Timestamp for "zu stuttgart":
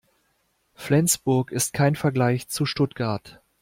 2.47-3.39